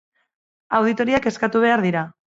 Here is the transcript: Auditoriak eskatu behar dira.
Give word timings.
Auditoriak 0.79 1.31
eskatu 1.33 1.63
behar 1.67 1.85
dira. 1.89 2.09